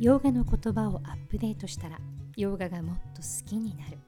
[0.00, 1.98] ヨガの言葉をアップデートしたら
[2.34, 3.98] ヨガがもっと好きになる。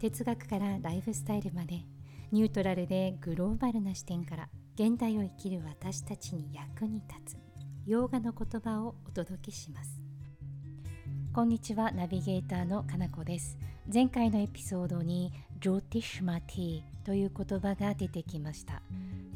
[0.00, 1.84] 哲学からライフスタイルまで
[2.32, 7.38] ニュートラルでグローバルな視点から現代を生きる私たちに役に立つ
[7.86, 10.00] ヨガの言葉をお届けします。
[11.32, 13.56] こんにちはナビゲーターのかなこです。
[13.94, 18.82] 前回のエピソードにジョーティシュマティという言葉が出てきました。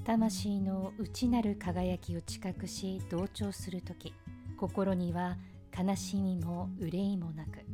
[0.05, 4.13] 魂の内なる輝きを知覚し同調する時
[4.57, 5.37] 心には
[5.77, 7.65] 悲しみも憂いもなく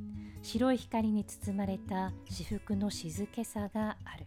[0.43, 4.27] 白い光に包まれた至福の静けさがある。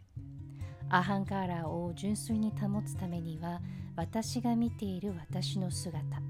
[0.89, 3.61] アハンカーラーを純粋に保つためには
[3.95, 6.21] 私が見ている私の姿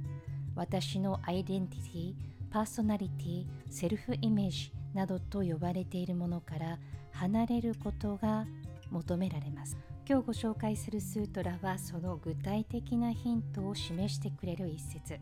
[0.56, 2.14] 私のアイデンティティ
[2.52, 6.78] パーソナリティセルフイメージなどと呼ばれているものから
[7.12, 8.46] 離れることが
[8.92, 9.78] 求められます。
[10.08, 15.20] 今日ご紹介するスートラはその具体的なヒントを示してくれる一節。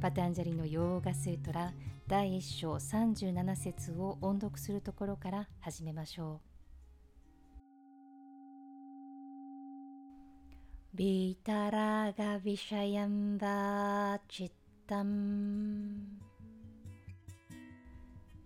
[0.00, 1.72] パタンジャリのヨーガスートラ
[2.06, 6.40] 第1章37節を音読するところから始めましょ
[10.94, 10.96] う。
[10.96, 14.50] ビタラガビシャヤンバチッ
[14.86, 16.18] タン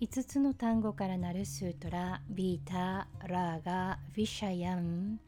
[0.01, 5.19] 5つの単語からなるスートラビタラガビシャヤン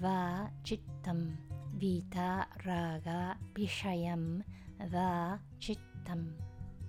[0.00, 1.38] バチッタン
[1.74, 4.44] ビタラガビシャヤンバ
[5.58, 6.34] チッタン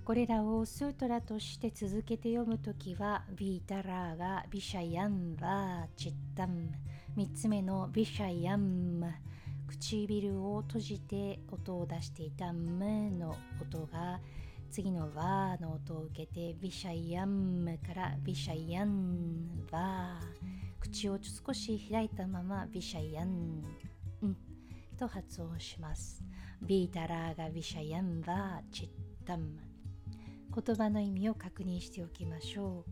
[0.04, 6.70] これらをスートラとして続けて読むときはビータラーがビシャヤンバーチッタン
[7.16, 9.32] 3つ目のビシャヤン。
[9.72, 14.20] 唇を閉じて音を出していたムの音が
[14.70, 23.62] 次のワーの音を受けてビシャヤンからビシャヤンバー口を少し開いたままビシャヤン、
[24.22, 24.36] うん、
[24.98, 26.22] と発音します。
[26.64, 29.58] ビータラーがビシャヤンバーチッタム
[30.54, 32.84] 言葉の意味を確認しておきましょ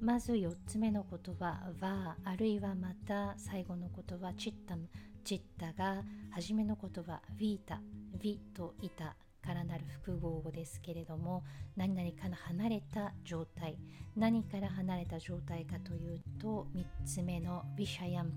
[0.00, 0.04] う。
[0.04, 4.88] まず4つ目の言葉はあるいはまた最後の言葉チッタム
[5.22, 6.02] チッタが
[6.32, 7.80] 初めの言葉ヴィータ。
[8.18, 11.44] ヴィといたからなる複合語ですけれども
[11.76, 13.78] 何々から離れた状態。
[14.16, 18.32] 何から離れた状態かというと3つ目のビシャヤン。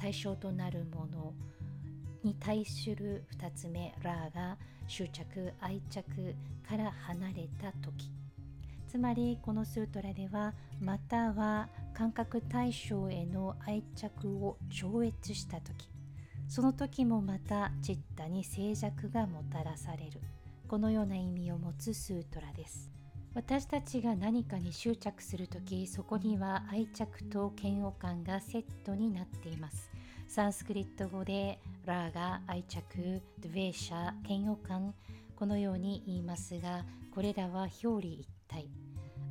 [0.00, 1.34] 対象となるもの。
[2.22, 4.56] に対する2つ目ラーが
[4.86, 6.34] 執着愛着
[6.68, 8.10] から離れた時。
[8.88, 15.88] つまりこのスートラではまたは感覚対象への愛着を超越した時。
[16.48, 20.20] その時もまたチッタに静寂がもたらされる。
[20.68, 22.90] このような意味を持つスートラです。
[23.34, 29.90] 私たちが何かに執着する時そこには愛着と嫌悪感がセットになっています。
[30.28, 34.92] サンスクリット語でラーが愛着、ドゥベーシャ、嫌悪感
[35.36, 38.68] このように言いますがこれらは表裏一体。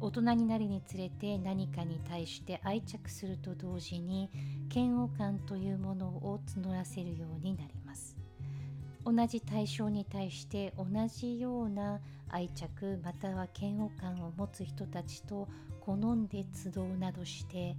[0.01, 4.29] 大人になるにつれて何かに対して愛着すると同時に
[4.73, 8.17] 嫌悪感というものを募らせるようになります。
[9.05, 15.47] 同じ対象に対して同じような愛着または嫌悪感を持つ人たちと
[15.79, 17.75] 好んで集うなどして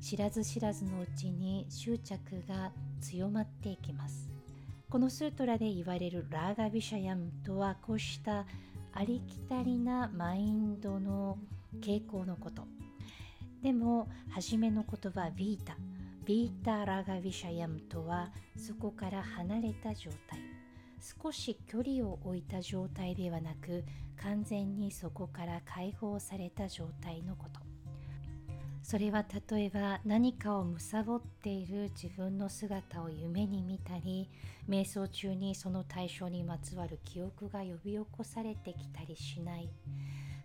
[0.00, 4.30] 知らず知らずのうちに執着が強まっていきます。
[4.88, 8.46] このスートラで言われるラーガビシャヤムとはこうした
[8.92, 11.38] ありきたりなマインドの
[11.80, 12.62] 傾向のこと。
[13.62, 15.76] でも初めの言葉ビータ。
[16.24, 20.38] ビータラガビシャヤムとはそこから離れた状態。
[21.22, 23.84] 少し距離を置いた状態ではなく
[24.22, 27.67] 完全にそこから解放された状態のこと。
[28.82, 34.30] それは例えば何かを貪っている自分の姿を夢に見たり
[34.68, 39.68] 瞑想中にその対象にまつわる記憶が呼び起こされてきたりしない。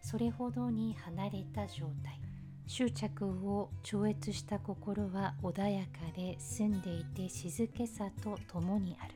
[0.01, 2.19] それほどに離れた状態。
[2.65, 9.13] 執着を超越した心は穏やかで澄んでいて静けさと共にある。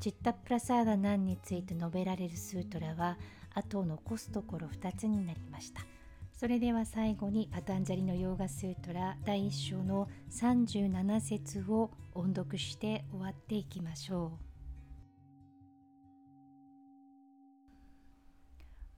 [0.00, 3.16] チッタプラサーダナンについて述べられるスートラは
[3.54, 5.93] 後を残すところ2つになりました。
[6.44, 14.30] それでは最後にパタンジャリのヨーガスートラ第1章の37節を音読して終わっていきましょう。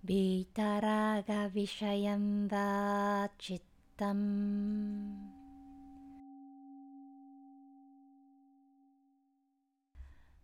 [0.04, 3.60] ビタラガビシャヤンバチッ
[3.96, 5.30] タン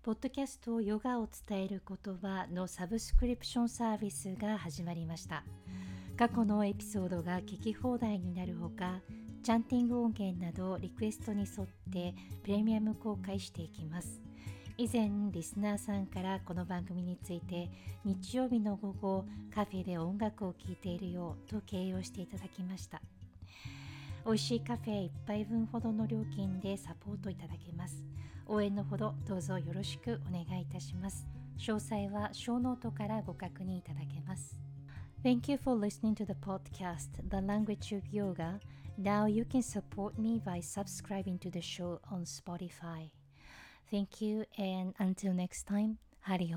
[0.04, 5.42] ポッドキャストヨガを伝える言葉のサブスクリプションサービスが始まりました。
[6.16, 9.00] 過去のエピソードが聞き放題になるほか
[9.42, 14.20] チャンティング音源などリクエストに沿ってプレミアム公開していきます。
[14.78, 17.70] 以前リスナーさんからこの番組について
[18.04, 19.24] 日曜日の午後
[19.54, 23.00] カフェで音楽を聴いているようと形容していただきました。
[24.24, 28.04] 美味しいカフェ1杯分ほどの料金でサポートいただけます。
[28.46, 31.26] 応援のほどどうぞよろしくお願いいたします。
[31.58, 34.56] 詳細はショーノートからご確認いただけます。
[35.22, 38.58] Thank you for listening to the podcast The Language of Yoga
[38.98, 43.10] Now you can support me by subscribing to the show on Spotify
[43.88, 46.54] Thank you and until next time, Hari.